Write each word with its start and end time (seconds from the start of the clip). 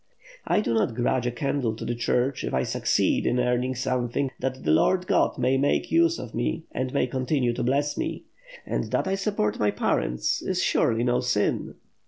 "I 0.47 0.61
do 0.61 0.73
not 0.73 0.95
grudge 0.95 1.27
a 1.27 1.31
candle 1.31 1.75
to 1.75 1.85
the 1.85 1.93
Church 1.93 2.43
if 2.43 2.55
I 2.55 2.63
succeed 2.63 3.27
in 3.27 3.39
earning 3.39 3.75
something, 3.75 4.31
that 4.39 4.63
the 4.63 4.71
Lord 4.71 5.05
God 5.05 5.37
may 5.37 5.59
make 5.59 5.91
use 5.91 6.17
of 6.17 6.33
me 6.33 6.63
and 6.71 6.91
may 6.91 7.05
continue 7.05 7.53
to 7.53 7.61
bless 7.61 7.95
me. 7.99 8.23
And 8.65 8.85
that 8.85 9.07
I 9.07 9.13
support 9.13 9.59
my 9.59 9.69
parents, 9.69 10.41
is 10.41 10.59
surely 10.59 11.03
no 11.03 11.19
sin." 11.19 11.75